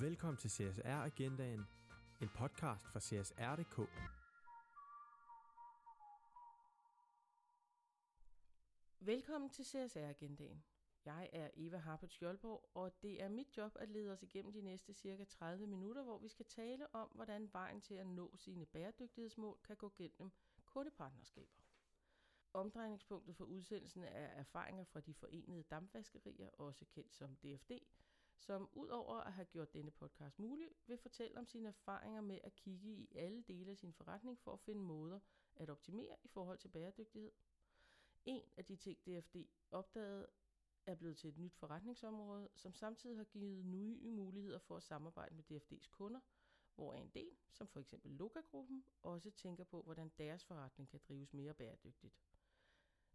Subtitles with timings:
[0.00, 1.66] Velkommen til CSR Agendaen,
[2.20, 3.78] en podcast fra CSR.dk.
[9.00, 10.64] Velkommen til CSR Agendaen.
[11.04, 14.60] Jeg er Eva Harpert Skjoldborg, og det er mit job at lede os igennem de
[14.60, 18.66] næste cirka 30 minutter, hvor vi skal tale om, hvordan vejen til at nå sine
[18.66, 20.30] bæredygtighedsmål kan gå gennem
[20.66, 21.60] kundepartnerskaber.
[22.52, 27.72] Omdrejningspunktet for udsendelsen er erfaringer fra de forenede dampvaskerier, også kendt som DFD,
[28.38, 32.54] som udover at have gjort denne podcast mulig, vil fortælle om sine erfaringer med at
[32.54, 35.20] kigge i alle dele af sin forretning for at finde måder
[35.56, 37.32] at optimere i forhold til bæredygtighed.
[38.24, 39.36] En af de ting, DFD
[39.70, 40.26] opdagede,
[40.86, 45.34] er blevet til et nyt forretningsområde, som samtidig har givet nye muligheder for at samarbejde
[45.34, 46.20] med DFD's kunder,
[46.74, 51.32] hvor en del, som for eksempel Loka-gruppen, også tænker på, hvordan deres forretning kan drives
[51.32, 52.14] mere bæredygtigt.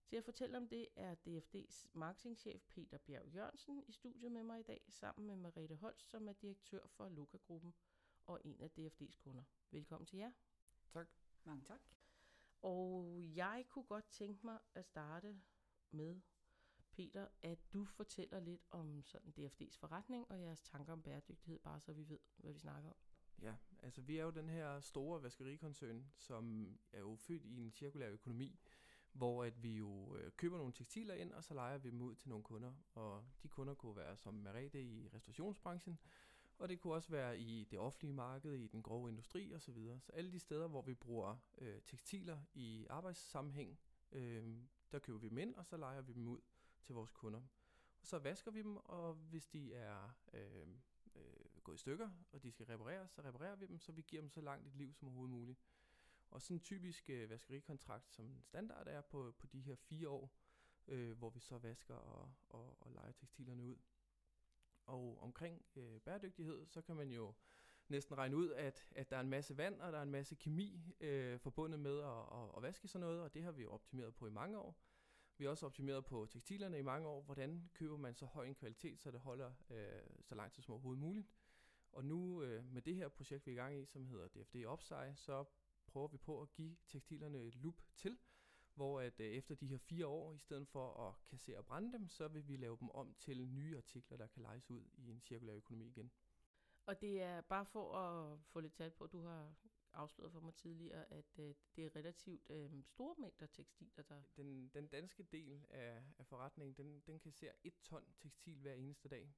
[0.06, 4.60] Til at fortælle om det er DFD's marketingchef Peter Bjerg Jørgensen i studiet med mig
[4.60, 7.74] i dag, sammen med Marete Holst, som er direktør for Luca-gruppen
[8.26, 9.44] og en af DFD's kunder.
[9.72, 10.32] Velkommen til jer.
[10.90, 11.08] Tak.
[11.44, 11.82] Mange tak.
[12.62, 15.42] Og jeg kunne godt tænke mig at starte
[15.92, 16.22] med,
[16.92, 21.80] Peter, at du fortæller lidt om sådan DFD's forretning og jeres tanker om bæredygtighed, bare
[21.80, 22.96] så vi ved, hvad vi snakker om.
[23.42, 27.72] Ja, altså vi er jo den her store vaskerikoncern, som er jo født i en
[27.72, 28.60] cirkulær økonomi,
[29.14, 32.16] hvor at vi jo øh, køber nogle tekstiler ind, og så leger vi dem ud
[32.16, 32.74] til nogle kunder.
[32.94, 36.00] Og de kunder kunne være som Merete i restaurationsbranchen,
[36.58, 39.76] og det kunne også være i det offentlige marked, i den grove industri osv.
[39.76, 43.80] Så, så alle de steder, hvor vi bruger øh, tekstiler i arbejdssammenhæng,
[44.12, 44.58] øh,
[44.92, 46.40] der køber vi dem ind, og så leger vi dem ud
[46.84, 47.42] til vores kunder.
[48.02, 50.68] Og så vasker vi dem, og hvis de er øh,
[51.16, 54.22] øh, gået i stykker, og de skal repareres, så reparerer vi dem, så vi giver
[54.22, 55.60] dem så langt et liv som overhovedet muligt.
[56.34, 60.36] Og sådan en typisk øh, vaskerikontrakt som standard er på, på de her fire år,
[60.88, 63.78] øh, hvor vi så vasker og, og, og leger tekstilerne ud.
[64.86, 67.34] Og omkring øh, bæredygtighed, så kan man jo
[67.88, 70.36] næsten regne ud, at, at der er en masse vand, og der er en masse
[70.36, 73.72] kemi øh, forbundet med at, at, at vaske sådan noget, og det har vi jo
[73.72, 74.78] optimeret på i mange år.
[75.38, 77.22] Vi har også optimeret på tekstilerne i mange år.
[77.22, 80.72] Hvordan køber man så høj en kvalitet, så det holder øh, så lang tid som
[80.72, 81.28] overhovedet muligt.
[81.92, 84.56] Og nu øh, med det her projekt, vi er i gang i, som hedder DFD
[84.56, 85.46] Upside, så
[85.94, 88.18] prøver vi på at give tekstilerne et loop til,
[88.76, 91.94] hvor at øh, efter de her fire år, i stedet for at kassere og brænde
[91.94, 95.10] dem, så vil vi lave dem om til nye artikler, der kan lejes ud i
[95.10, 96.12] en cirkulær økonomi igen.
[96.86, 99.54] Og det er bare for at få lidt tal på, du har
[99.94, 104.22] afsløret for mig tidligere, at øh, det er relativt øh, store mængder tekstiler, der...
[104.38, 109.10] Den, den danske del af, af forretningen, den, den kasserer et ton tekstil hver eneste
[109.10, 109.34] dag.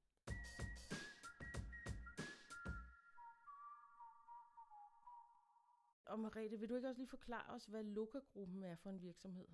[6.16, 9.48] Og Marete, vil du ikke også lige forklare os, hvad Luca-gruppen er for en virksomhed?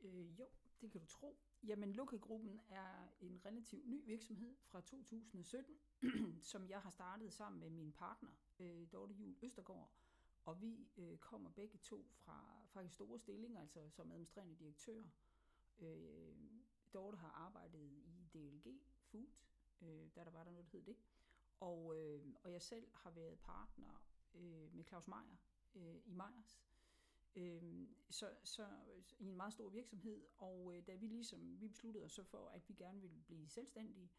[0.00, 0.48] Øh, jo,
[0.80, 1.38] det kan du tro.
[1.62, 5.74] Jamen, Luca-gruppen er en relativt ny virksomhed fra 2017,
[6.52, 9.92] som jeg har startet sammen med min partner, øh, Dorte Jul Østergaard.
[10.44, 15.02] Og vi øh, kommer begge to fra faktisk store stillinger, altså som administrerende direktør.
[15.78, 16.36] Øh,
[16.94, 19.26] Dorte har arbejdet i DLG Food,
[19.82, 20.96] øh, da der var der noget, der hed det.
[21.60, 24.02] Og, øh, og jeg selv har været partner
[24.34, 25.36] øh, med Claus Meier
[25.74, 26.60] øh, i Majers.
[27.36, 28.68] Øh, så, så
[29.18, 32.48] i en meget stor virksomhed, og øh, da vi ligesom, vi besluttede os så for,
[32.48, 34.10] at vi gerne ville blive selvstændige,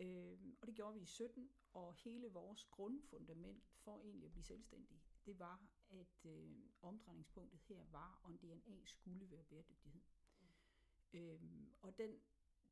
[0.00, 4.44] øh, og det gjorde vi i 17, og hele vores grundfundament for egentlig at blive
[4.44, 6.50] selvstændige, det var, at øh,
[6.82, 10.00] omdrejningspunktet her var, om DNA skulle være bæredygtighed.
[11.12, 11.18] Mm.
[11.18, 11.40] Øh,
[11.82, 12.20] og den,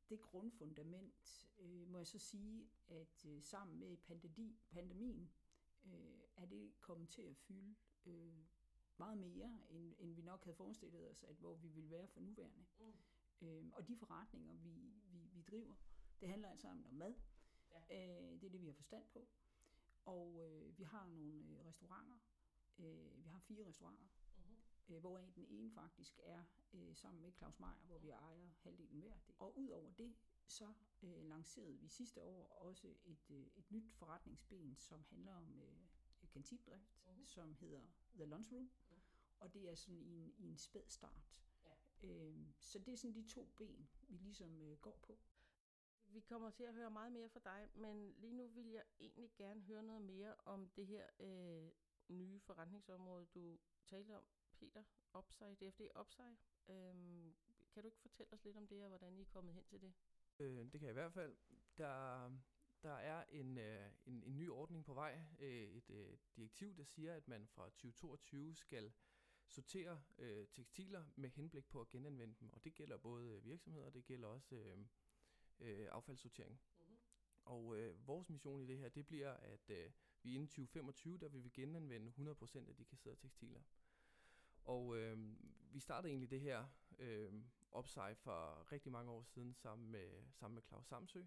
[0.09, 5.31] det grundfundament, øh, må jeg så sige, at øh, sammen med pandemi, pandemien,
[5.85, 7.75] øh, er det kommet til at fylde
[8.09, 8.33] øh,
[8.97, 12.19] meget mere, end, end vi nok havde forestillet os, at hvor vi ville være for
[12.19, 12.65] nuværende.
[12.79, 12.93] Mm.
[13.47, 15.75] Øh, og de forretninger, vi, vi, vi driver,
[16.21, 17.15] det handler altså om mad.
[17.71, 17.81] Ja.
[17.89, 19.27] Øh, det er det, vi har forstand på.
[20.05, 22.17] Og øh, vi har nogle øh, restauranter.
[22.79, 24.93] Øh, vi har fire restauranter, uh-huh.
[24.93, 26.43] øh, hvoraf den ene faktisk er
[26.73, 29.17] øh, sammen med Claus Meier, hvor vi ejer halvdelen hver.
[29.39, 30.15] Og ud over det,
[30.47, 35.61] så øh, lancerede vi sidste år også et, øh, et nyt forretningsben, som handler om
[35.61, 35.88] øh,
[36.29, 37.25] kantinedrift, uh-huh.
[37.25, 37.81] som hedder
[38.15, 38.71] The Lunch Room.
[38.91, 38.95] Uh-huh.
[39.39, 41.29] Og det er sådan i en, i en spæd start.
[41.65, 42.07] Ja.
[42.07, 45.19] Øh, så det er sådan de to ben, vi ligesom øh, går på.
[46.11, 49.31] Vi kommer til at høre meget mere fra dig, men lige nu vil jeg egentlig
[49.37, 51.71] gerne høre noget mere om det her øh,
[52.07, 54.23] nye forretningsområde, du talte om,
[54.59, 54.83] Peter,
[55.17, 56.37] Upside, DFD Upside.
[56.69, 57.35] Øhm,
[57.73, 59.81] kan du ikke fortælle os lidt om det, og hvordan I er kommet hen til
[59.81, 59.93] det?
[60.39, 61.35] Øh, det kan jeg i hvert fald.
[61.77, 62.31] Der,
[62.83, 66.83] der er en, øh, en, en ny ordning på vej, øh, et øh, direktiv, der
[66.83, 68.91] siger, at man fra 2022 skal
[69.47, 73.93] sortere øh, tekstiler med henblik på at genanvende dem, og det gælder både virksomheder, og
[73.93, 74.77] det gælder også øh,
[75.59, 76.61] øh, affaldssortering.
[76.79, 76.97] Mm-hmm.
[77.45, 79.91] Og øh, vores mission i det her, det bliver, at øh,
[80.23, 83.61] vi inden 2025, der vil vi genanvende 100% af de kasserede tekstiler.
[84.63, 85.35] Og øh,
[85.71, 86.65] vi startede egentlig det her
[86.99, 87.33] øh,
[87.71, 91.23] opsej for rigtig mange år siden sammen med, sammen med Claus Samsø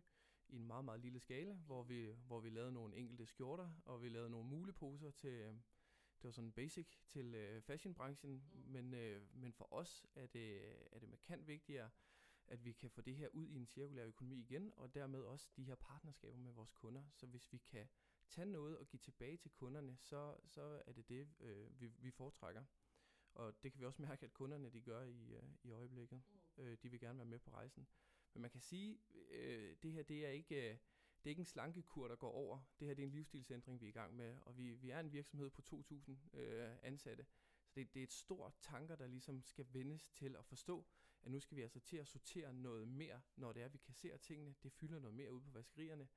[0.53, 4.03] i en meget, meget lille skala, hvor vi, hvor vi lavede nogle enkelte skjorter, og
[4.03, 5.55] vi lavede nogle muleposer til, øh,
[6.23, 8.73] det var sådan basic til øh, fashionbranchen, mm.
[8.73, 10.63] men, øh, men for os er det,
[10.93, 11.91] er det markant vigtigere,
[12.47, 15.49] at vi kan få det her ud i en cirkulær økonomi igen, og dermed også
[15.57, 17.03] de her partnerskaber med vores kunder.
[17.13, 17.89] Så hvis vi kan
[18.31, 22.11] tage noget og give tilbage til kunderne, så, så er det det, øh, vi, vi
[22.11, 22.65] foretrækker.
[23.35, 26.23] Og det kan vi også mærke, at kunderne de gør i, øh, i øjeblikket.
[26.57, 26.63] Mm.
[26.63, 27.87] Øh, de vil gerne være med på rejsen.
[28.34, 28.99] Men man kan sige,
[29.31, 30.70] øh, det her det er ikke...
[30.70, 30.79] Øh,
[31.25, 32.58] det er ikke en slankekur, der går over.
[32.81, 35.00] Det her det er en livsstilsændring, vi er i gang med, og vi, vi er
[35.00, 35.62] en virksomhed på
[35.93, 37.26] 2.000 øh, ansatte.
[37.64, 40.87] Så det, det er et stort tanker, der ligesom skal vendes til at forstå,
[41.23, 44.17] at nu skal vi altså til at sortere noget mere, når det er, vi kasserer
[44.17, 44.55] tingene.
[44.62, 46.08] Det fylder noget mere ud på vaskerierne.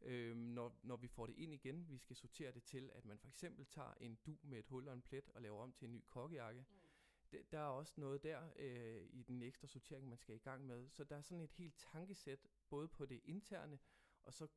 [0.00, 3.18] Øh, når, når vi får det ind igen, vi skal sortere det til, at man
[3.18, 5.86] for eksempel tager en du med et hul og en plet og laver om til
[5.86, 6.60] en ny kokkejakke.
[6.60, 6.81] Mm.
[7.50, 10.88] Der er også noget der øh, i den ekstra sortering, man skal i gang med.
[10.90, 13.78] Så der er sådan et helt tankesæt, både på det interne,
[14.22, 14.48] og så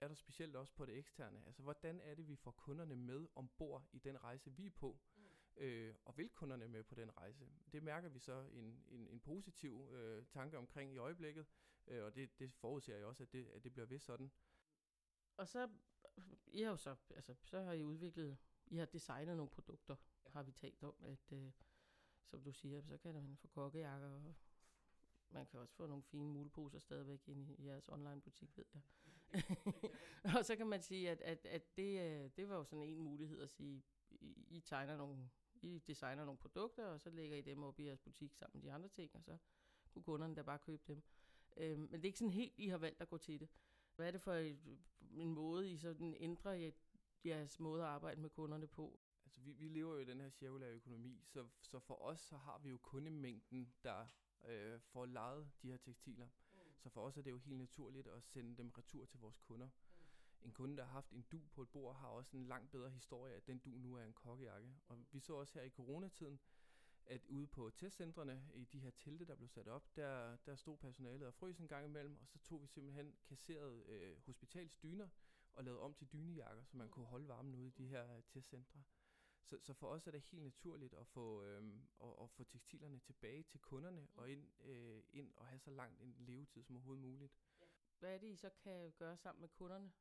[0.00, 1.42] er der specielt også på det eksterne.
[1.46, 4.98] Altså, hvordan er det, vi får kunderne med ombord i den rejse, vi er på?
[5.16, 5.22] Mm.
[5.56, 7.48] Øh, og vil kunderne med på den rejse?
[7.72, 11.46] Det mærker vi så en, en, en positiv øh, tanke omkring i øjeblikket,
[11.86, 14.32] øh, og det, det forudser jeg også, at det, at det bliver ved sådan.
[15.36, 15.68] Og så,
[16.46, 18.36] I har jo så, altså, så har I udviklet,
[18.66, 20.30] I har designet nogle produkter, ja.
[20.30, 21.52] har vi talt om, at øh,
[22.24, 24.34] som du siger, så kan man få kokkejakker, og
[25.30, 28.82] man kan også få nogle fine muleposer stadigvæk ind i jeres online butik, ved jeg.
[30.38, 33.00] og så kan man sige, at, at, at det, øh, det var jo sådan en
[33.00, 35.30] mulighed at sige, I, I tegner nogle,
[35.62, 38.62] I designer nogle produkter, og så lægger I dem op i jeres butik sammen med
[38.62, 39.36] de andre ting, og så
[39.90, 41.02] kunne kunderne da bare købe dem.
[41.56, 43.48] Øh, men det er ikke sådan helt, I har valgt at gå til det.
[43.96, 44.58] Hvad er det for et,
[45.10, 46.72] en måde, I sådan ændrer
[47.24, 48.98] jeres måde at arbejde med kunderne på?
[49.34, 52.36] Altså, vi, vi lever jo i den her cirkulære økonomi, så, så for os, så
[52.36, 54.06] har vi jo kundemængden, der
[54.44, 56.26] øh, får lejet de her tekstiler.
[56.26, 56.58] Mm.
[56.76, 59.66] Så for os er det jo helt naturligt at sende dem retur til vores kunder.
[59.66, 60.46] Mm.
[60.46, 62.90] En kunde, der har haft en du på et bord, har også en langt bedre
[62.90, 64.74] historie, at den du nu er en kokkejakke.
[64.88, 66.40] Og vi så også her i coronatiden,
[67.06, 70.76] at ude på testcentrene, i de her telte, der blev sat op, der, der stod
[70.76, 75.08] personalet og frøs en gang imellem, og så tog vi simpelthen kasseret øh, hospitalsdyner
[75.52, 78.82] og lavede om til dynejakker, så man kunne holde varmen ude i de her testcentre.
[79.44, 81.62] Så, så for os er det helt naturligt at få, øh,
[82.02, 86.00] at, at få tekstilerne tilbage til kunderne og ind, øh, ind og have så langt
[86.00, 87.32] en levetid som overhovedet muligt.
[87.98, 89.92] Hvad er det, I så kan gøre sammen med kunderne?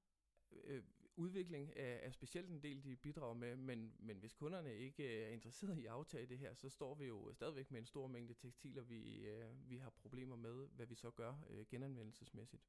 [0.63, 0.83] øh,
[1.15, 5.29] udvikling er, er specielt en del, de bidrager med, men, men hvis kunderne ikke er
[5.29, 8.33] interesserede i at aftage det her, så står vi jo stadigvæk med en stor mængde
[8.33, 12.63] tekstiler, vi, øh, vi har problemer med, hvad vi så gør øh, genanvendelsesmæssigt.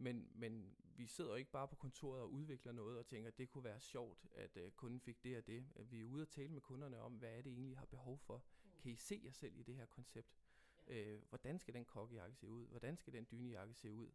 [0.00, 3.38] Men, men vi sidder jo ikke bare på kontoret og udvikler noget og tænker, at
[3.38, 5.66] det kunne være sjovt, at øh, kunden fik det og det.
[5.90, 8.18] Vi er ude og tale med kunderne om, hvad er det egentlig, I har behov
[8.18, 8.36] for.
[8.64, 8.70] Mm.
[8.82, 10.38] Kan I se jer selv i det her koncept?
[10.86, 12.66] Øh, hvordan skal den kokkejakke se ud?
[12.66, 14.10] Hvordan skal den dynejakke se ud?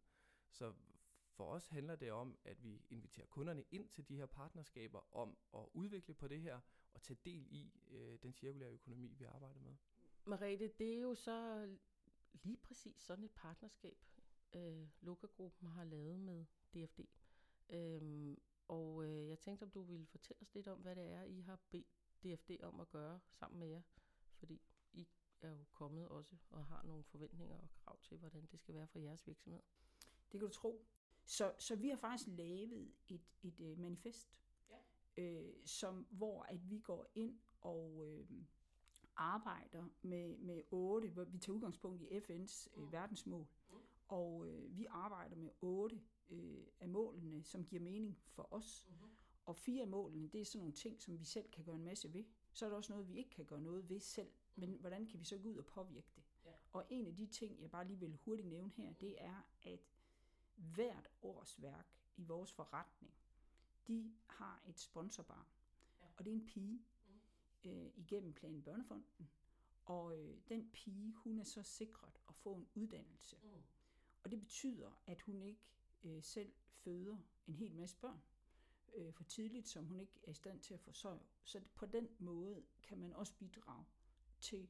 [0.50, 0.74] Så
[1.30, 5.36] for os handler det om, at vi inviterer kunderne ind til de her partnerskaber om
[5.54, 6.60] at udvikle på det her
[6.94, 9.74] og tage del i øh, den cirkulære økonomi, vi arbejder med.
[10.24, 11.68] Marete, det er jo så
[12.32, 13.98] lige præcis sådan et partnerskab,
[14.54, 16.44] øh, Loka-gruppen har lavet med
[16.74, 17.00] DFD.
[17.70, 21.22] Øhm, og øh, jeg tænkte, om du ville fortælle os lidt om, hvad det er,
[21.22, 21.86] I har bedt
[22.22, 23.82] DFD om at gøre sammen med jer.
[24.34, 24.60] Fordi
[24.92, 25.08] I
[25.40, 28.86] er jo kommet også og har nogle forventninger og krav til, hvordan det skal være
[28.86, 29.62] for jeres virksomhed.
[30.32, 30.86] Det kan du tro.
[31.24, 34.38] Så, så vi har faktisk lavet et, et uh, manifest,
[34.70, 35.22] ja.
[35.22, 38.28] øh, som, hvor at vi går ind og øh,
[39.16, 42.92] arbejder med, med otte, hvor vi tager udgangspunkt i FN's øh, mm.
[42.92, 43.46] verdensmål.
[44.08, 48.86] Og øh, vi arbejder med otte øh, af målene, som giver mening for os.
[48.88, 49.10] Mm-hmm.
[49.44, 51.84] Og fire af målene, det er sådan nogle ting, som vi selv kan gøre en
[51.84, 52.24] masse ved.
[52.52, 54.30] Så er der også noget, vi ikke kan gøre noget ved selv.
[54.54, 54.76] Men mm.
[54.76, 56.22] hvordan kan vi så gå ud og påvirke det?
[56.44, 56.52] Ja.
[56.72, 59.80] Og en af de ting, jeg bare lige vil hurtigt nævne her, det er, at
[60.56, 61.86] hvert års værk
[62.16, 63.14] i vores forretning,
[63.86, 65.46] de har et sponsorbarn.
[66.00, 66.06] Ja.
[66.16, 66.84] Og det er en pige
[67.64, 67.70] mm.
[67.70, 69.30] øh, igennem Plan Børnefonden.
[69.84, 73.36] Og øh, den pige, hun er så sikret at få en uddannelse.
[73.42, 73.62] Mm.
[74.26, 75.60] Og det betyder, at hun ikke
[76.04, 78.22] øh, selv føder en hel masse børn
[78.94, 81.20] øh, for tidligt, som hun ikke er i stand til at forsørge.
[81.44, 83.84] Så på den måde kan man også bidrage
[84.40, 84.68] til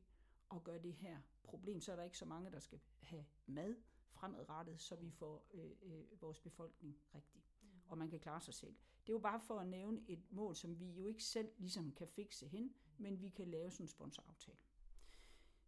[0.55, 3.77] at gøre det her problem, så er der ikke så mange, der skal have mad
[4.11, 7.43] fremadrettet, så vi får øh, øh, vores befolkning rigtig.
[7.63, 7.69] Mm.
[7.89, 8.75] Og man kan klare sig selv.
[9.07, 11.93] Det er jo bare for at nævne et mål, som vi jo ikke selv ligesom
[11.93, 14.59] kan fikse hen, men vi kan lave sådan en sponsoraftale.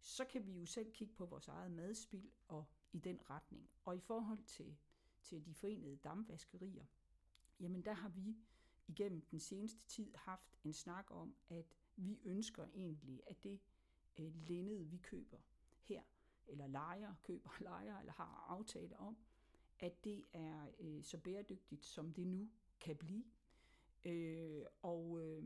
[0.01, 3.69] Så kan vi jo selv kigge på vores eget madspil og i den retning.
[3.85, 4.77] Og i forhold til,
[5.23, 6.85] til de forenede damvaskerier,
[7.59, 8.37] jamen der har vi
[8.87, 13.59] igennem den seneste tid haft en snak om, at vi ønsker egentlig, at det
[14.17, 15.37] øh, linned, vi køber
[15.83, 16.01] her,
[16.47, 19.17] eller lejer, køber, lejer eller har aftale om,
[19.79, 23.23] at det er øh, så bæredygtigt, som det nu kan blive.
[24.05, 25.43] Øh, og, øh,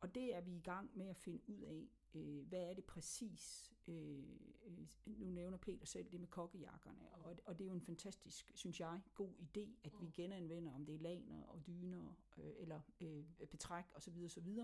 [0.00, 2.84] og det er vi i gang med at finde ud af, øh, hvad er det
[2.84, 3.72] præcis.
[3.88, 4.24] Øh,
[4.66, 8.52] øh, nu nævner Peter selv det med kokkejakkerne, og, og det er jo en fantastisk,
[8.54, 12.80] synes jeg, god idé, at vi genanvender, om det er laner og dyner, øh, eller
[13.00, 14.24] øh, betræk osv.
[14.24, 14.58] osv.,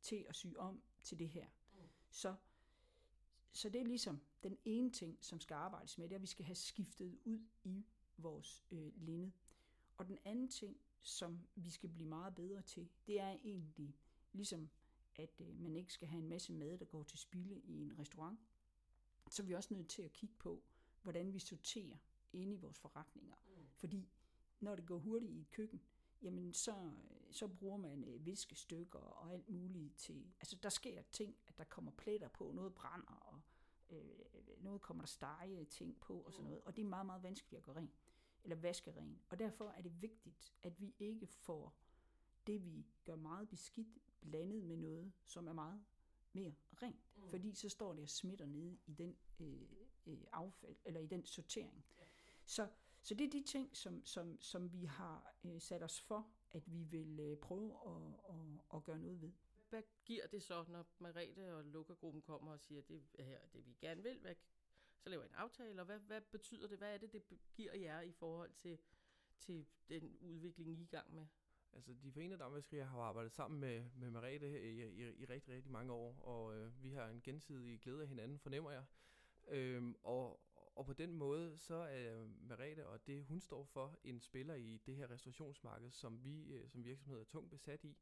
[0.00, 1.46] til at sy om til det her.
[2.10, 2.34] Så
[3.52, 6.26] så det er ligesom den ene ting, som skal arbejdes med, det er, at vi
[6.26, 7.84] skal have skiftet ud i
[8.16, 9.30] vores øh, linned.
[9.96, 13.96] Og den anden ting, som vi skal blive meget bedre til, det er egentlig
[14.32, 14.70] ligesom,
[15.16, 17.98] at øh, man ikke skal have en masse mad, der går til spilde i en
[17.98, 18.40] restaurant.
[19.30, 20.62] Så er vi også nødt til at kigge på,
[21.02, 21.96] hvordan vi sorterer
[22.32, 23.34] inde i vores forretninger.
[23.46, 23.66] Mm.
[23.76, 24.08] Fordi
[24.60, 25.82] når det går hurtigt i et køkken,
[26.22, 26.92] jamen så,
[27.30, 30.32] så bruger man øh, viskestykker og alt muligt til...
[30.40, 33.40] Altså der sker ting, at der kommer pletter på, noget brænder, og
[33.90, 36.60] øh, noget kommer der stege ting på og sådan noget.
[36.64, 37.92] Og det er meget, meget vanskeligt at gøre ren,
[38.44, 39.20] eller vaske ren.
[39.28, 41.74] Og derfor er det vigtigt, at vi ikke får
[42.46, 45.84] det, vi gør meget beskidt, blandet med noget, som er meget
[46.32, 47.16] mere rent.
[47.16, 47.28] Mm.
[47.28, 49.62] Fordi så står det og smitter nede i den øh,
[50.06, 51.84] øh, affald, eller i den sortering.
[51.98, 52.04] Ja.
[52.46, 52.68] Så
[53.02, 56.72] så det er de ting, som, som, som vi har øh, sat os for, at
[56.72, 59.32] vi vil øh, prøve at, at, at gøre noget ved.
[59.70, 63.38] Hvad giver det så, når Marete og Lukkagruppen kommer og siger, at det er her
[63.52, 64.18] det, vi gerne vil?
[64.18, 64.34] Hvad,
[64.98, 66.78] så laver I en aftale, og hvad, hvad betyder det?
[66.78, 67.22] Hvad er det, det
[67.54, 68.78] giver jer i forhold til,
[69.38, 71.26] til den udvikling, I er i gang med?
[71.74, 75.72] Altså, de forenede damvaskerier har arbejdet sammen med, med Marete i, i, i rigtig, rigtig
[75.72, 78.84] mange år, og øh, vi har en gensidig glæde af hinanden, fornemmer jeg.
[79.48, 80.40] Øhm, og,
[80.76, 84.80] og på den måde, så er Merete og det, hun står for, en spiller i
[84.86, 87.96] det her restaurationsmarked, som vi øh, som virksomhed er tungt besat i.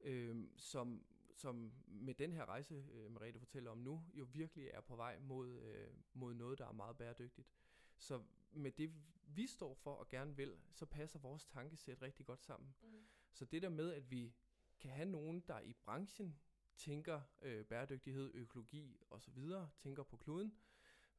[0.00, 4.80] Øhm, som, som med den her rejse, øh, Merete fortæller om nu, jo virkelig er
[4.80, 7.48] på vej mod, øh, mod noget, der er meget bæredygtigt.
[7.96, 8.22] Så
[8.52, 8.92] med det,
[9.26, 12.74] vi står for og gerne vil, så passer vores tankesæt rigtig godt sammen.
[12.82, 13.06] Mm.
[13.32, 14.34] Så det der med, at vi
[14.80, 16.38] kan have nogen, der i branchen
[16.76, 19.38] tænker øh, bæredygtighed, økologi osv.,
[19.78, 20.54] tænker på kloden,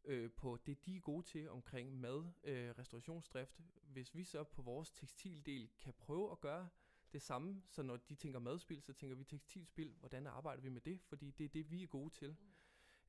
[0.04, 3.62] øh, på det, de er gode til omkring mad, øh, restaurationsdrift.
[3.82, 6.70] Hvis vi så på vores tekstildel kan prøve at gøre
[7.14, 10.82] det samme, så når de tænker madspil, så tænker vi tekstilspil, hvordan arbejder vi med
[10.82, 11.02] det?
[11.02, 12.36] Fordi det er det, vi er gode til.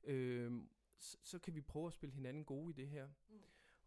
[0.03, 0.09] Mm.
[0.09, 0.63] Øh,
[0.97, 3.07] så, så kan vi prøve at spille hinanden gode i det her.
[3.29, 3.41] Mm.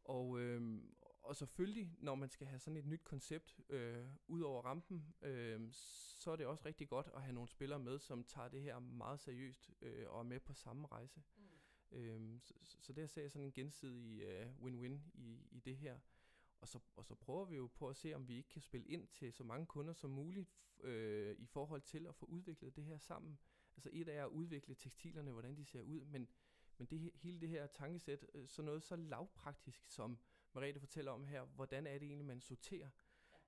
[0.05, 0.83] Og, øh,
[1.23, 5.61] og selvfølgelig, når man skal have sådan et nyt koncept øh, ud over rampen, øh,
[5.73, 8.79] så er det også rigtig godt at have nogle spillere med, som tager det her
[8.79, 11.23] meget seriøst øh, og er med på samme rejse.
[11.37, 11.43] Mm.
[11.93, 15.99] Øhm, så, så der ser jeg sådan en gensidig uh, win-win i, i det her.
[16.61, 18.87] Og så, og så prøver vi jo på at se, om vi ikke kan spille
[18.87, 20.49] ind til så mange kunder som muligt
[20.81, 23.39] øh, i forhold til at få udviklet det her sammen.
[23.77, 26.29] Altså et er at udvikle tekstilerne, hvordan de ser ud, men,
[26.83, 30.19] men det, hele det her tankesæt, øh, så noget så lavpraktisk, som
[30.55, 32.91] Mariette fortæller om her, hvordan er det egentlig, man sorterer?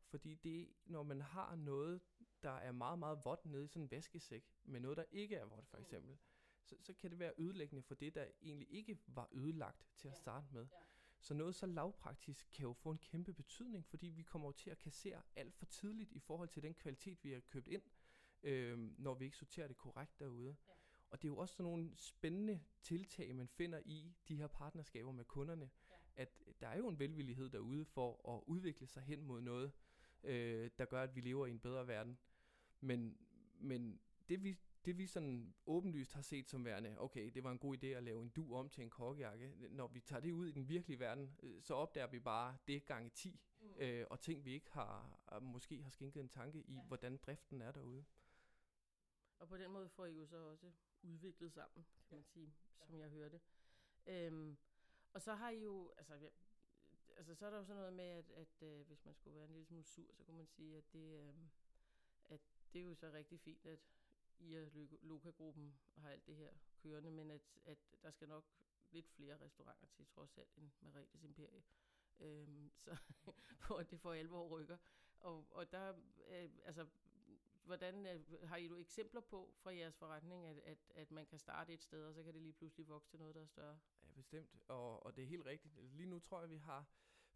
[0.05, 2.01] Fordi det, når man har noget,
[2.43, 5.45] der er meget, meget vådt nede i sådan en vaskesæk, med noget, der ikke er
[5.45, 5.83] vådt for mm.
[5.83, 6.19] eksempel,
[6.63, 10.17] så, så kan det være ødelæggende for det, der egentlig ikke var ødelagt til at
[10.17, 10.67] starte med.
[11.21, 14.79] Så noget så lavpraktisk kan jo få en kæmpe betydning, fordi vi kommer til at
[14.79, 17.83] kassere alt for tidligt i forhold til den kvalitet, vi har købt ind,
[18.43, 20.57] øh, når vi ikke sorterer det korrekt derude.
[20.69, 20.73] Ja.
[21.15, 25.13] Og det er jo også sådan nogle spændende tiltag, man finder i de her partnerskaber
[25.13, 26.23] med kunderne, ja.
[26.23, 29.73] at der er jo en velvillighed derude for at udvikle sig hen mod noget,
[30.25, 32.19] øh, der gør, at vi lever i en bedre verden.
[32.81, 33.19] Men,
[33.59, 37.59] men det vi det vi sådan åbenlyst har set som værende, okay, det var en
[37.59, 39.53] god idé at lave en du om til en kokkejakke.
[39.71, 42.87] Når vi tager det ud i den virkelige verden, øh, så opdager vi bare det
[42.87, 43.75] gange 10, mm.
[43.79, 46.81] øh, og ting vi ikke har, måske har skænket en tanke i, ja.
[46.83, 48.05] hvordan driften er derude.
[49.39, 50.71] Og på den måde får I jo så også
[51.05, 53.41] udviklet sammen, kan man sige, som jeg hørte.
[54.07, 54.57] Øhm,
[55.13, 56.29] og så har I jo, altså, ja,
[57.17, 59.45] altså så er der jo sådan noget med, at, at øh, hvis man skulle være
[59.45, 61.35] en lille smule sur, så kunne man sige, at det, øh,
[62.25, 62.41] at
[62.73, 63.79] det er jo så rigtig fint, at
[64.39, 64.69] i at
[65.03, 68.45] Loka-gruppen har alt det her kørende, men at, at der skal nok
[68.91, 71.63] lidt flere restauranter til, trods alt, end Maretes Imperie.
[72.21, 72.97] Øhm, så
[73.67, 74.77] for at det for alvor rykker.
[75.21, 75.95] Og, og der,
[76.29, 76.87] øh, altså,
[77.65, 81.39] hvordan øh, har I du eksempler på fra jeres forretning, at, at, at man kan
[81.39, 83.79] starte et sted, og så kan det lige pludselig vokse til noget, der er større?
[84.03, 84.57] Ja, bestemt.
[84.69, 85.75] Og, og det er helt rigtigt.
[85.97, 86.87] Lige nu tror jeg, vi har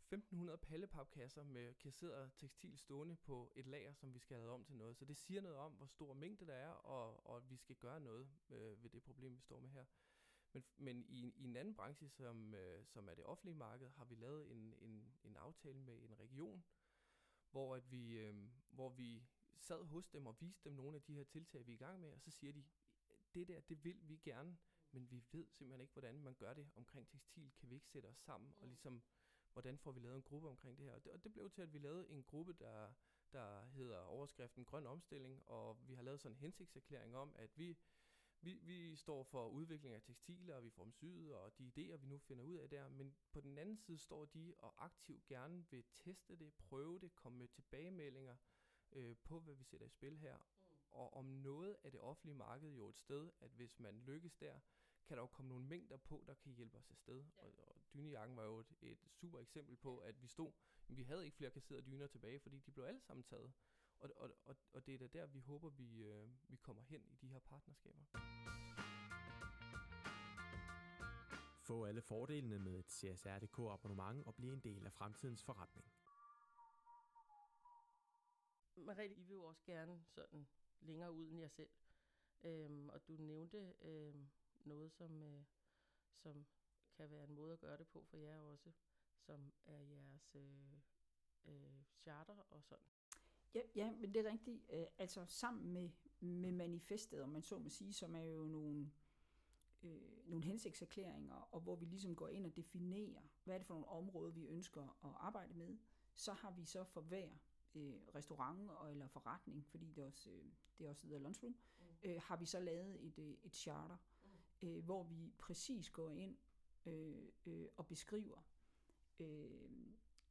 [0.09, 4.77] 1500 pallepapkasser med kasseret tekstil stående på et lager, som vi skal have om til
[4.77, 4.97] noget.
[4.97, 8.01] Så det siger noget om, hvor stor mængde der er, og, og vi skal gøre
[8.01, 9.85] noget øh, ved det problem, vi står med her.
[10.53, 14.05] Men, men i, i en anden branche, som, øh, som er det offentlige marked, har
[14.05, 16.65] vi lavet en, en, en aftale med en region,
[17.51, 18.35] hvor, at vi, øh,
[18.71, 19.23] hvor vi
[19.59, 22.01] sad hos dem og viste dem nogle af de her tiltag, vi er i gang
[22.01, 22.65] med, og så siger de,
[23.35, 24.59] det der, det vil vi gerne,
[24.91, 27.53] men vi ved simpelthen ikke, hvordan man gør det omkring tekstil.
[27.59, 29.03] Kan vi ikke sætte os sammen og ligesom,
[29.53, 30.95] hvordan får vi lavet en gruppe omkring det her?
[30.95, 32.93] Og det, og det blev til, at vi lavede en gruppe, der,
[33.33, 37.77] der hedder overskriften Grøn Omstilling, og vi har lavet sådan en hensigtserklæring om, at vi,
[38.41, 41.97] vi, vi står for udvikling af tekstiler, og vi får dem syet, og de idéer,
[41.97, 45.27] vi nu finder ud af der, men på den anden side står de og aktivt
[45.27, 48.37] gerne vil teste det, prøve det, komme med tilbagemeldinger
[48.93, 50.37] øh, på, hvad vi sætter i spil her.
[50.37, 50.77] Mm.
[50.91, 54.61] Og om noget af det offentlige marked jo et sted, at hvis man lykkes der,
[55.07, 57.21] kan der jo komme nogle mængder på, der kan hjælpe os afsted.
[57.21, 57.43] Ja.
[57.43, 60.53] Og, og dynejakken var jo et, et super eksempel på, at vi stod,
[60.89, 63.53] men vi havde ikke flere kasserede dyner tilbage, fordi de blev alle sammen taget.
[64.01, 67.03] Og, og, og, og det er da der, vi håber, vi, øh, vi kommer hen
[67.11, 68.05] i de her partnerskaber.
[71.61, 75.93] Få alle fordelene med et CSRDK abonnement og blive en del af fremtidens forretning.
[78.85, 80.47] Marie, I vil jo også gerne sådan
[80.81, 81.71] længere ud end jer selv.
[82.43, 84.29] Øhm, og du nævnte øhm,
[84.65, 85.43] noget, som, øh,
[86.15, 86.47] som
[86.97, 88.73] kan være en måde at gøre det på for jer også,
[89.19, 90.73] som er jeres øh,
[91.47, 92.87] øh, charter og sådan.
[93.55, 94.63] Ja, ja, men det er rigtigt.
[94.71, 98.91] Øh, altså sammen med, med manifestet, om man så må sige, som er jo nogle,
[99.83, 103.75] øh, nogle hensigtserklæringer, og hvor vi ligesom går ind og definerer, hvad er det for
[103.75, 105.79] nogle områder, vi ønsker at arbejde med,
[106.15, 107.29] så har vi så for hver
[107.75, 110.45] øh, restaurant og, eller forretning, fordi det også, øh,
[110.79, 112.11] det også hedder lunchroom, mm.
[112.11, 113.97] øh, har vi så lavet et, øh, et charter,
[114.63, 114.69] mm.
[114.69, 116.37] øh, hvor vi præcis går ind
[116.87, 118.43] øh, øh, og beskriver
[119.19, 119.71] øh,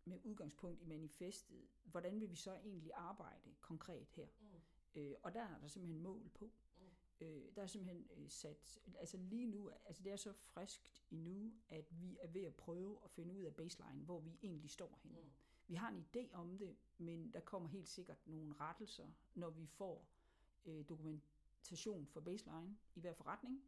[0.06, 4.27] med udgangspunkt i manifestet, hvordan vil vi så egentlig arbejde konkret her?
[4.39, 5.01] Mm.
[5.01, 6.46] Øh, og der er der simpelthen mål på.
[6.46, 7.25] Mm.
[7.25, 11.53] Øh, der er simpelthen øh, sat, altså lige nu, altså det er så friskt endnu,
[11.70, 15.00] at vi er ved at prøve at finde ud af baseline, hvor vi egentlig står
[15.03, 15.20] henne.
[15.22, 15.29] Mm.
[15.67, 19.65] Vi har en idé om det, men der kommer helt sikkert nogle rettelser, når vi
[19.65, 20.08] får
[20.65, 23.63] øh, dokumentation for baseline i hver forretning.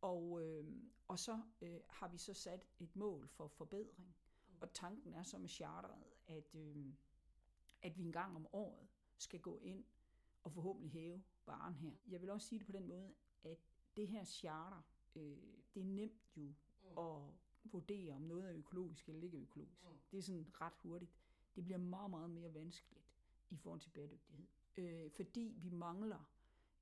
[0.00, 0.66] Og, øh,
[1.08, 4.16] og så øh, har vi så sat et mål for forbedring.
[4.60, 6.86] Og tanken er så med charteret, at, øh,
[7.82, 9.84] at vi en gang om året skal gå ind
[10.44, 11.92] og forhåbentlig hæve varen her.
[12.08, 13.58] Jeg vil også sige det på den måde, at
[13.96, 14.82] det her charter,
[15.14, 15.38] øh,
[15.74, 16.98] det er nemt jo mm.
[16.98, 17.22] at
[17.64, 19.84] vurdere, om noget er økologisk eller ikke økologisk.
[19.84, 19.98] Mm.
[20.10, 21.10] Det er sådan ret hurtigt.
[21.56, 23.04] Det bliver meget, meget mere vanskeligt
[23.50, 24.46] i forhold til bæredygtighed.
[24.76, 26.30] Øh, fordi vi mangler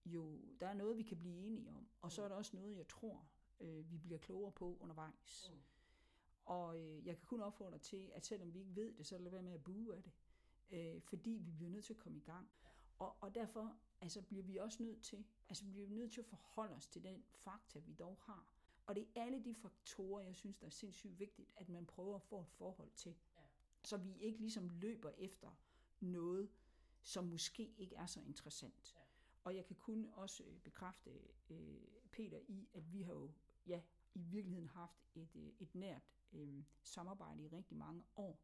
[0.05, 2.77] jo, der er noget, vi kan blive enige om, og så er der også noget,
[2.77, 3.29] jeg tror,
[3.61, 5.51] øh, vi bliver klogere på undervejs.
[5.53, 5.59] Mm.
[6.45, 9.31] Og øh, jeg kan kun opfordre til, at selvom vi ikke ved det, så lad
[9.31, 10.13] være med at bue af det.
[10.71, 12.49] Øh, fordi vi bliver nødt til at komme i gang.
[12.99, 16.27] Og, og derfor altså, bliver vi også nødt til, altså bliver vi nødt til at
[16.27, 18.47] forholde os til den fakta, vi dog har.
[18.87, 22.15] Og det er alle de faktorer, jeg synes, der er sindssygt vigtigt, at man prøver
[22.15, 23.15] at få et forhold til.
[23.85, 25.51] Så vi ikke ligesom løber efter
[26.01, 26.51] noget,
[27.03, 28.95] som måske ikke er så interessant.
[28.97, 29.01] Ja.
[29.45, 31.11] Og jeg kan kun også øh, bekræfte
[31.51, 31.81] øh,
[32.12, 33.31] Peter i, at vi har jo
[33.66, 33.83] ja,
[34.14, 38.40] i virkeligheden haft et, øh, et nært øh, samarbejde i rigtig mange år.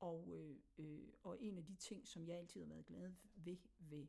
[0.00, 3.56] Og, øh, øh, og en af de ting, som jeg altid har været glad ved
[3.78, 4.06] ved,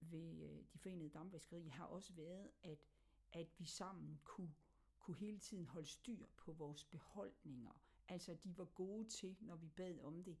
[0.00, 2.86] ved øh, de forenede dampvaskerier, har også været, at,
[3.32, 4.54] at vi sammen kunne,
[4.98, 7.72] kunne hele tiden holde styr på vores beholdninger.
[8.12, 10.38] Altså, de var gode til, når vi bad om det,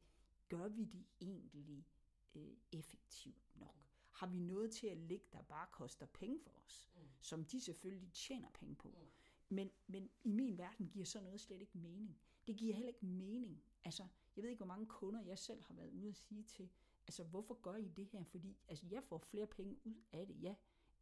[0.48, 1.86] gør vi det egentlig
[2.34, 3.76] øh, effektivt nok?
[4.10, 7.00] Har vi noget til at ligge, der bare koster penge for os, mm.
[7.20, 8.88] som de selvfølgelig tjener penge på?
[8.88, 9.06] Mm.
[9.48, 12.18] Men, men i min verden giver sådan noget slet ikke mening.
[12.46, 13.64] Det giver heller ikke mening.
[13.84, 14.02] Altså,
[14.36, 16.70] jeg ved ikke, hvor mange kunder jeg selv har været ude at sige til,
[17.06, 18.24] altså, hvorfor gør I det her?
[18.24, 20.54] Fordi altså, jeg får flere penge ud af det, ja,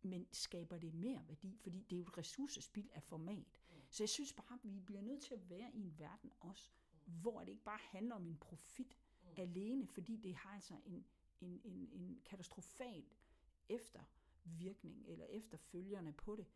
[0.02, 1.56] men skaber det mere værdi?
[1.56, 3.60] Fordi det er jo et ressourcespil af format.
[3.90, 6.70] Så jeg synes bare, at vi bliver nødt til at være i en verden også,
[7.04, 8.98] hvor det ikke bare handler om en profit
[9.36, 11.06] alene, fordi det har altså en,
[11.40, 13.04] en, en, en katastrofal
[13.68, 16.46] eftervirkning eller efterfølgerne på det.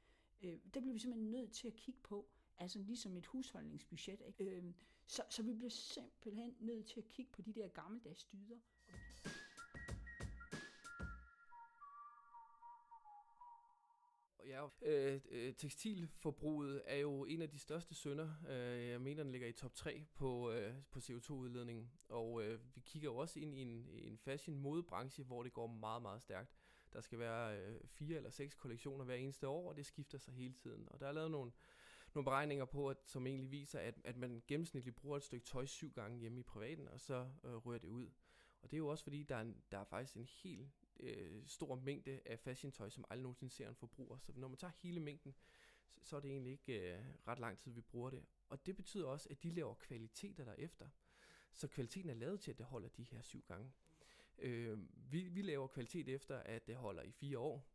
[0.42, 4.20] Øh, det bliver vi simpelthen nødt til at kigge på, altså ligesom et husholdningsbudget.
[4.26, 4.44] Ikke?
[4.44, 4.74] Øh,
[5.06, 8.58] så, så vi bliver simpelthen nødt til at kigge på de der gammeldags dyder.
[14.46, 18.30] Ja, øh, øh, tekstilforbruget er jo en af de største sønder.
[18.48, 21.90] Øh, jeg mener, den ligger i top 3 på, øh, på CO2-udledningen.
[22.08, 26.02] Og øh, vi kigger jo også ind i en, en fashion-modebranche, hvor det går meget,
[26.02, 26.56] meget stærkt.
[26.92, 30.34] Der skal være øh, fire eller seks kollektioner hver eneste år, og det skifter sig
[30.34, 30.88] hele tiden.
[30.90, 31.52] Og der er lavet nogle,
[32.14, 35.66] nogle beregninger på, at, som egentlig viser, at, at man gennemsnitligt bruger et stykke tøj
[35.66, 38.10] syv gange hjemme i privaten, og så øh, rører det ud.
[38.62, 40.68] Og det er jo også fordi, der er, en, der er faktisk en helt
[41.00, 44.18] øh, stor mængde af fashion-tøj, som aldrig nogensinde ser en forbruger.
[44.18, 45.34] Så når man tager hele mængden,
[46.02, 48.24] så er det egentlig ikke øh, ret lang tid, vi bruger det.
[48.48, 50.88] Og det betyder også, at de laver kvaliteter derefter.
[51.52, 53.72] Så kvaliteten er lavet til, at det holder de her syv gange.
[54.38, 54.78] Øh,
[55.12, 57.70] vi, vi laver kvalitet efter, at det holder i fire år.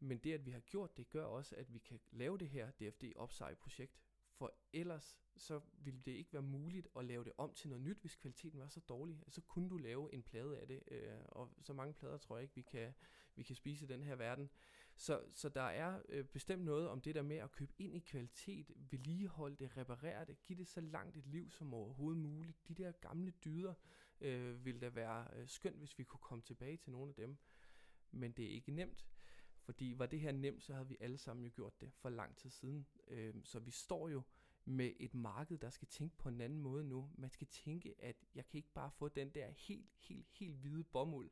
[0.00, 2.70] Men det, at vi har gjort det, gør også, at vi kan lave det her
[2.70, 4.00] DFD Upside-projekt.
[4.38, 7.98] For ellers så ville det ikke være muligt at lave det om til noget nyt,
[8.00, 9.22] hvis kvaliteten var så dårlig.
[9.28, 12.42] Så kunne du lave en plade af det, øh, og så mange plader tror jeg
[12.42, 12.94] ikke, vi kan,
[13.36, 14.50] vi kan spise i den her verden.
[14.96, 17.98] Så, så der er øh, bestemt noget om det der med at købe ind i
[17.98, 22.68] kvalitet, vedligeholde det, reparere det, give det så langt et liv som overhovedet muligt.
[22.68, 23.74] De der gamle dyder
[24.20, 27.38] øh, ville da være øh, skønt, hvis vi kunne komme tilbage til nogle af dem.
[28.10, 29.06] Men det er ikke nemt,
[29.68, 32.36] fordi var det her nemt, så havde vi alle sammen jo gjort det for lang
[32.36, 32.86] tid siden.
[33.08, 34.22] Øh, så vi står jo
[34.64, 37.10] med et marked, der skal tænke på en anden måde nu.
[37.14, 40.84] Man skal tænke, at jeg kan ikke bare få den der helt, helt, helt hvide
[40.84, 41.30] bomuld,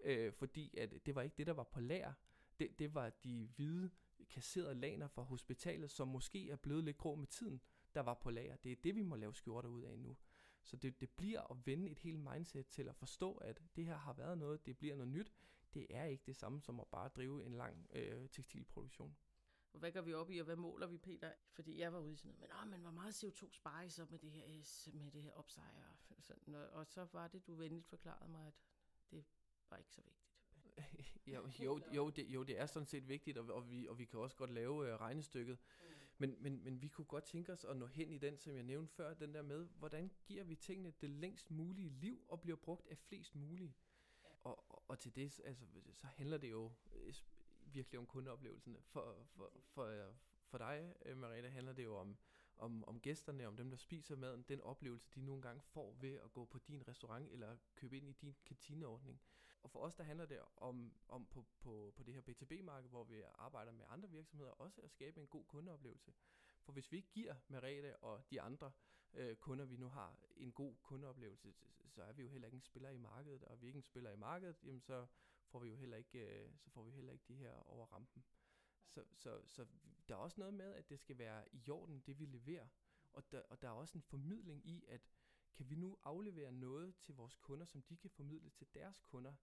[0.00, 2.12] øh, fordi at det var ikke det, der var på lager.
[2.60, 3.90] Det, det var de hvide
[4.30, 7.60] kasserede laner fra hospitalet, som måske er blevet lidt grå med tiden,
[7.94, 8.56] der var på lager.
[8.56, 10.16] Det er det, vi må lave skjorter ud af nu.
[10.62, 13.96] Så det, det bliver at vende et helt mindset til at forstå, at det her
[13.96, 15.32] har været noget, det bliver noget nyt.
[15.74, 19.16] Det er ikke det samme som at bare drive en lang øh, tekstilproduktion.
[19.72, 21.32] Hvad går vi op i, og hvad måler vi, Peter?
[21.52, 23.90] Fordi jeg var ude i sådan noget, men, åh, men hvor meget CO2 sparer I
[23.90, 24.46] så med det her,
[24.92, 25.94] med det her opsejr?
[26.20, 28.54] Sådan, og, og så var det, du venligt forklarede mig, at
[29.10, 29.24] det
[29.70, 30.28] var ikke så vigtigt.
[31.34, 34.04] jo, jo, jo, det, jo, det er sådan set vigtigt, og, og, vi, og vi
[34.04, 35.58] kan også godt lave øh, regnestykket.
[35.80, 35.86] Mm.
[36.18, 38.62] Men, men, men vi kunne godt tænke os at nå hen i den, som jeg
[38.62, 42.56] nævnte før, den der med, hvordan giver vi tingene det længst mulige liv, og bliver
[42.56, 43.74] brugt af flest mulige.
[43.86, 43.87] Ja.
[44.48, 47.14] Og, og, til det, altså, så handler det jo øh,
[47.60, 48.76] virkelig om kundeoplevelsen.
[48.82, 50.14] For, for, for, øh,
[50.46, 52.16] for dig, øh, Marina, handler det jo om,
[52.56, 56.14] om, om gæsterne, om dem, der spiser maden, den oplevelse, de nogle gange får ved
[56.14, 59.20] at gå på din restaurant eller købe ind i din kantineordning.
[59.62, 63.04] Og for os, der handler det om, om på, på, på det her B2B-marked, hvor
[63.04, 66.12] vi arbejder med andre virksomheder, også at skabe en god kundeoplevelse.
[66.62, 68.72] For hvis vi ikke giver Marina og de andre øh,
[69.14, 71.54] Øh, kunder, vi nu har, en god kundeoplevelse,
[71.88, 73.82] så er vi jo heller ikke en spiller i markedet, og vi er ikke en
[73.82, 75.06] spiller i markedet, jamen så
[75.46, 78.24] får vi jo heller ikke, øh, så får vi heller ikke de her over rampen.
[78.88, 79.66] Så, så, så
[80.08, 82.68] der er også noget med, at det skal være i orden, det vi leverer.
[83.12, 85.00] Og der, og der er også en formidling i, at
[85.54, 89.34] kan vi nu aflevere noget til vores kunder, som de kan formidle til deres kunder,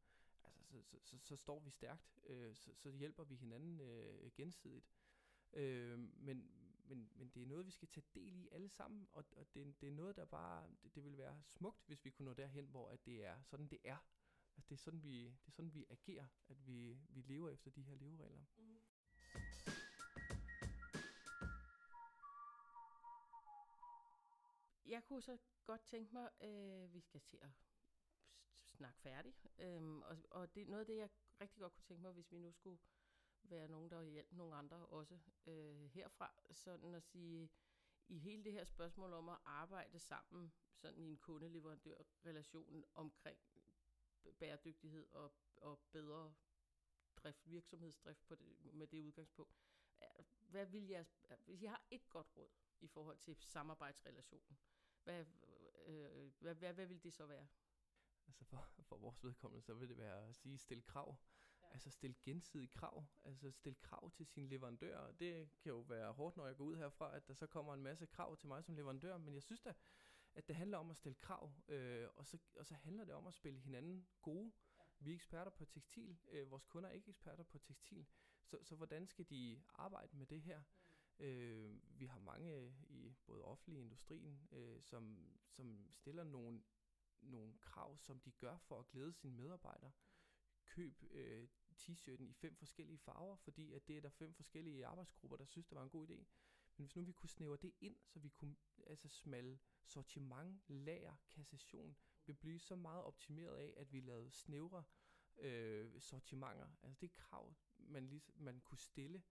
[0.43, 4.31] altså, så, så, så, så står vi stærkt, øh, så, så hjælper vi hinanden øh,
[4.35, 4.89] gensidigt.
[5.53, 6.51] Øh, men,
[6.87, 9.81] men, men det er noget, vi skal tage del i alle sammen, og, og det,
[9.81, 12.65] det er noget, der bare, det, det vil være smukt, hvis vi kunne nå derhen,
[12.65, 13.97] hvor at det er sådan, det er.
[14.57, 17.71] Altså, det er sådan, vi, det er sådan, vi agerer, at vi, vi lever efter
[17.71, 18.45] de her leveregler.
[18.57, 18.79] Mm.
[24.85, 27.49] Jeg kunne så godt tænke mig, øh, vi skal til at
[28.75, 29.35] snakke færdig.
[29.59, 31.09] Øhm, og og det, er noget af det, jeg
[31.41, 32.79] rigtig godt kunne tænke mig, hvis vi nu skulle
[33.49, 37.49] være nogen, der hjælper nogle andre også øh, herfra, sådan at sige,
[38.07, 43.39] i hele det her spørgsmål om at arbejde sammen sådan i en kundeleverandørrelation omkring
[44.39, 46.33] bæredygtighed og, og bedre
[47.15, 49.55] drift, virksomhedsdrift på det, med det udgangspunkt.
[50.39, 51.05] Hvad vil jeg,
[51.45, 54.57] hvis jeg har et godt råd i forhold til samarbejdsrelationen,
[55.03, 55.25] hvad,
[55.85, 57.47] øh, hvad, hvad, hvad vil det så være?
[58.27, 61.15] Altså for, for vores vedkommende, så vil det være at sige, stille krav.
[61.75, 63.05] Altså stille gensidige krav.
[63.23, 65.11] Altså stille krav til sin leverandør.
[65.11, 67.83] Det kan jo være hårdt, når jeg går ud herfra, at der så kommer en
[67.83, 69.17] masse krav til mig som leverandør.
[69.17, 69.73] Men jeg synes da,
[70.33, 71.51] at det handler om at stille krav.
[71.67, 74.51] Øh, og, så, og så handler det om at spille hinanden gode.
[74.99, 76.17] Vi er eksperter på tekstil.
[76.31, 78.07] Øh, vores kunder er ikke eksperter på tekstil.
[78.45, 80.63] Så, så hvordan skal de arbejde med det her?
[81.19, 86.63] Øh, vi har mange i både offentlig industrien, øh, som, som stiller nogle
[87.21, 89.91] nogle krav, som de gør for at glæde sine medarbejdere.
[90.65, 95.37] Køb øh, t-shirten i fem forskellige farver, fordi at det er der fem forskellige arbejdsgrupper,
[95.37, 96.25] der synes, det var en god idé.
[96.77, 98.55] Men hvis nu vi kunne snævre det ind, så vi kunne
[98.87, 104.83] altså smalle sortiment, lager, kassation, vi blive så meget optimeret af, at vi lavede snævre
[105.37, 106.67] øh, sortimenter.
[106.83, 109.23] Altså det er krav, man, lige, man kunne stille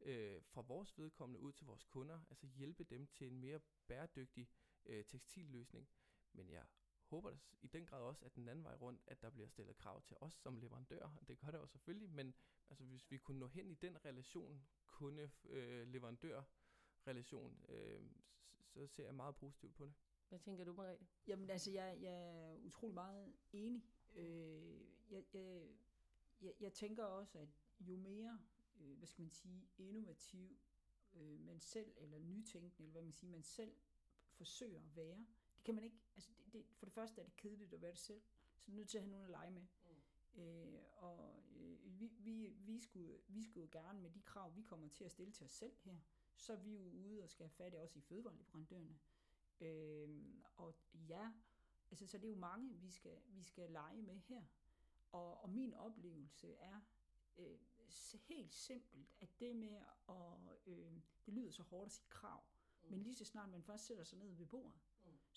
[0.00, 4.48] øh, fra vores vedkommende ud til vores kunder, altså hjælpe dem til en mere bæredygtig
[4.86, 5.88] øh, tekstilløsning.
[6.32, 6.66] Men jeg
[7.08, 9.76] håber det i den grad også, at den anden vej rundt, at der bliver stillet
[9.76, 11.18] krav til os som leverandør.
[11.28, 12.34] Det gør det jo selvfølgelig, men
[12.70, 16.42] altså, hvis vi kunne nå hen i den relation, kunde-leverandør,
[17.06, 18.00] relation, øh,
[18.74, 19.94] så ser jeg meget positivt på det.
[20.28, 20.98] Hvad tænker du, Marie?
[21.26, 23.84] Jamen altså, jeg, jeg er utrolig meget enig.
[24.14, 25.68] Øh, jeg, jeg,
[26.40, 27.48] jeg, jeg tænker også, at
[27.80, 28.40] jo mere,
[28.80, 30.58] øh, hvad skal man sige, innovativ
[31.14, 33.72] øh, man selv, eller nytænkende, eller hvad man siger, man selv
[34.30, 35.26] forsøger at være,
[35.58, 37.90] det kan man ikke, altså det, det, for det første er det kedeligt at være
[37.90, 38.22] det selv,
[38.56, 39.66] så du er nødt til at have nogen at lege med.
[39.84, 40.42] Mm.
[40.42, 44.88] Øh, og øh, vi, vi, vi, skulle, vi skulle gerne med de krav, vi kommer
[44.88, 45.98] til at stille til os selv her,
[46.36, 48.98] så er vi jo ude og skal have fat i også i fødevareleverandørerne.
[49.60, 50.08] Øh,
[50.56, 50.74] og
[51.08, 51.32] ja,
[51.90, 54.44] altså, så det er jo mange, vi skal, vi skal lege med her.
[55.12, 56.80] Og, og min oplevelse er
[57.38, 57.58] øh,
[58.12, 60.14] helt simpelt, at det med at,
[60.66, 60.92] øh,
[61.26, 62.44] det lyder så hårdt at sige krav,
[62.82, 62.90] mm.
[62.90, 64.80] men lige så snart man først sætter sig ned ved bordet.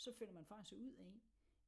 [0.02, 1.22] Så finder man faktisk ud af,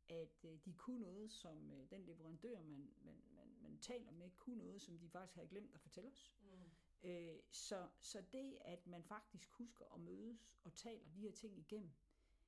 [0.10, 4.32] at øh, de kunne noget, som øh, den leverandør, man, man, man, man taler med,
[4.38, 6.34] kunne noget, som de faktisk havde glemt at fortælle os.
[6.42, 7.10] Mm.
[7.10, 11.58] Øh, så, så det, at man faktisk husker at mødes og taler de her ting
[11.60, 11.92] igennem,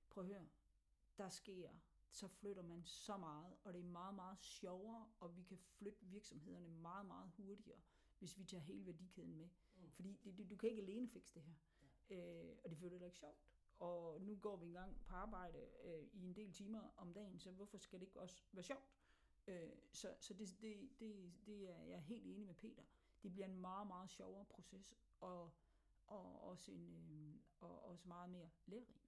[0.10, 0.48] prøv at høre,
[1.18, 1.70] der sker,
[2.10, 6.06] så flytter man så meget, og det er meget, meget sjovere, og vi kan flytte
[6.06, 7.82] virksomhederne meget, meget hurtigere,
[8.20, 9.50] hvis vi tager hele værdikæden med.
[9.76, 9.92] Mm.
[9.92, 11.54] Fordi det, du kan ikke alene fikse det her.
[12.10, 12.50] Ja.
[12.50, 13.38] Øh, og det føler ikke sjovt
[13.80, 17.52] og nu går vi engang på arbejde øh, i en del timer om dagen, så
[17.52, 18.90] hvorfor skal det ikke også være sjovt?
[19.48, 22.84] Øh, så så det, det, det, det er jeg er helt enig med Peter.
[23.24, 25.52] Det bliver en meget, meget sjovere proces, og,
[26.08, 29.06] og også, en, øh, og også meget mere lærerig.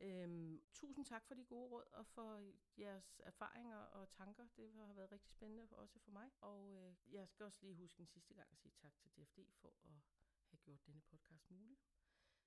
[0.00, 4.46] Øhm, tusind tak for de gode råd og for jeres erfaringer og tanker.
[4.56, 6.30] Det har været rigtig spændende for også for mig.
[6.40, 9.38] Og øh, jeg skal også lige huske en sidste gang at sige tak til DFD
[9.60, 9.90] for at
[10.46, 11.76] have gjort denne podcast mulig.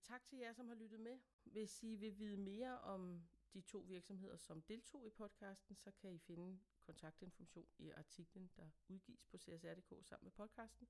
[0.03, 1.19] Tak til jer, som har lyttet med.
[1.43, 6.13] Hvis I vil vide mere om de to virksomheder, som deltog i podcasten, så kan
[6.13, 10.87] I finde kontaktinformation i artiklen, der udgives på CSR.dk sammen med podcasten.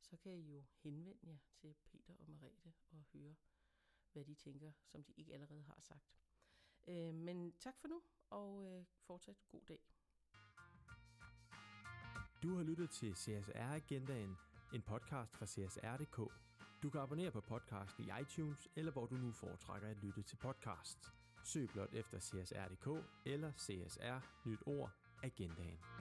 [0.00, 3.34] Så kan I jo henvende jer til Peter og Marete og høre,
[4.12, 6.20] hvad de tænker, som de ikke allerede har sagt.
[6.86, 9.80] Øh, men tak for nu, og øh, fortsat god dag.
[12.42, 14.36] Du har lyttet til CSR Agendaen,
[14.74, 16.45] en podcast fra CSR.dk.
[16.86, 20.36] Du kan abonnere på podcasten i iTunes, eller hvor du nu foretrækker at lytte til
[20.36, 20.98] podcast.
[21.44, 24.90] Søg blot efter CSR.dk eller CSR Nyt Ord
[25.22, 25.95] Agendaen.